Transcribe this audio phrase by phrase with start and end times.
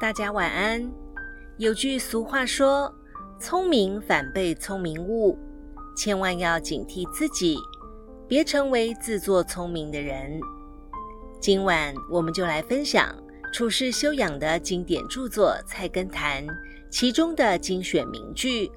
[0.00, 0.90] 大家晚安。
[1.58, 2.90] 有句俗话说
[3.38, 5.38] ：“聪明反被聪明误”，
[5.94, 7.58] 千万要警惕自己，
[8.26, 10.40] 别成为自作聪明的人。
[11.38, 13.14] 今晚我们就来分享
[13.52, 16.46] 处世修养的经典著作《菜根谭》
[16.88, 18.72] 其中的精选名句：“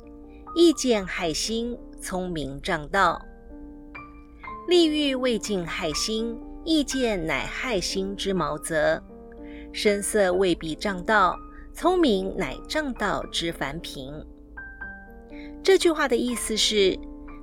[0.54, 3.18] 意见害心，聪明障道；
[4.68, 9.02] 利欲未尽害心，意见乃害心之毛泽。”
[9.74, 11.36] 声色未必障道，
[11.74, 14.14] 聪明乃障道之凡平。
[15.64, 16.96] 这句话的意思是，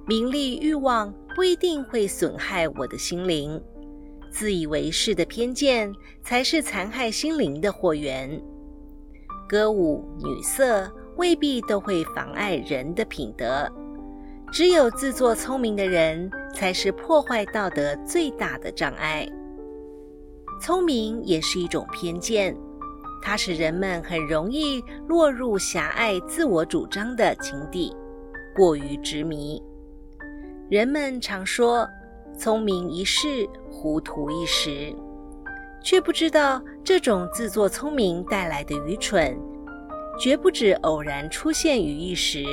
[0.07, 3.61] 名利欲望不一定会损害我的心灵，
[4.30, 8.41] 自以为是的偏见才是残害心灵的祸源。
[9.49, 13.69] 歌舞女色未必都会妨碍人的品德，
[14.52, 19.29] 只有自作聪明的人才是破坏道德最大的障碍。
[20.61, 22.55] 聪明也是一种偏见，
[23.23, 27.97] 它使人们很容易落入狭隘、自我主张的情地，
[28.55, 29.61] 过于执迷。
[30.69, 31.89] 人们常说
[32.39, 34.95] “聪明一世，糊涂一时”，
[35.83, 39.35] 却不知道这种自作聪明带来的愚蠢，
[40.19, 42.45] 绝不止偶然出现于一时，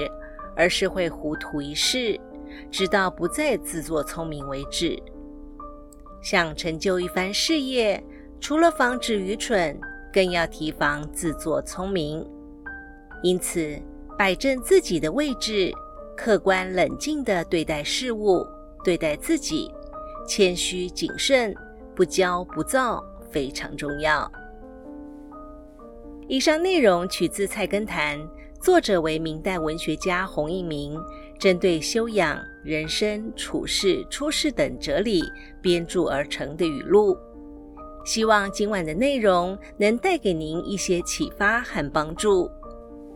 [0.55, 2.17] 而是会糊涂一世，
[2.71, 4.97] 直到不再自作聪明为止。
[6.21, 8.03] 想成就一番事业，
[8.39, 9.79] 除了防止愚蠢，
[10.11, 12.25] 更要提防自作聪明。
[13.23, 13.79] 因此，
[14.17, 15.71] 摆正自己的位置，
[16.15, 18.45] 客观冷静地对待事物，
[18.83, 19.71] 对待自己，
[20.27, 21.55] 谦虚谨慎，
[21.95, 24.29] 不骄不躁，非常重要。
[26.27, 28.19] 以上内容取自《菜根谭》，
[28.59, 30.99] 作者为明代文学家洪应明。
[31.39, 35.23] 针对修养、人生处事、出世等哲理
[35.61, 37.17] 编著而成的语录，
[38.05, 42.49] 希望今晚的内容能带给您一些启发和帮助。